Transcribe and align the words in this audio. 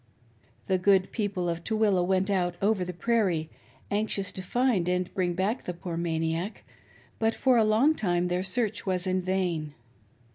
The 0.65 0.79
good 0.79 1.11
people 1.11 1.47
of 1.47 1.63
Tooele 1.63 2.03
went 2.03 2.31
out 2.31 2.55
over 2.59 2.83
the 2.83 2.91
prairie, 2.91 3.51
anxious 3.91 4.31
to 4.31 4.41
find 4.41 4.89
and 4.89 5.13
bring 5.13 5.35
back 5.35 5.65
the 5.65 5.75
poor 5.75 5.95
maniac, 5.95 6.63
but 7.19 7.35
for 7.35 7.55
a 7.57 7.63
long 7.63 7.93
time 7.93 8.27
their 8.27 8.41
search 8.41 8.83
was 8.87 9.05
in 9.05 9.21
vain. 9.21 9.75